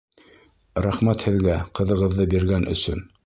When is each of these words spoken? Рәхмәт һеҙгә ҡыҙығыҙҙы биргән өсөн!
Рәхмәт 0.85 1.25
һеҙгә 1.27 1.59
ҡыҙығыҙҙы 1.81 2.27
биргән 2.35 2.67
өсөн! 2.75 3.05